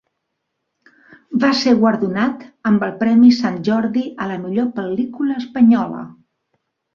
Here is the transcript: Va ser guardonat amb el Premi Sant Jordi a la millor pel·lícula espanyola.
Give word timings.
Va 1.43 1.51
ser 1.59 1.73
guardonat 1.83 2.45
amb 2.69 2.85
el 2.87 2.95
Premi 3.03 3.29
Sant 3.41 3.59
Jordi 3.69 4.07
a 4.25 4.29
la 4.33 4.39
millor 4.47 4.71
pel·lícula 4.81 5.37
espanyola. 5.43 6.03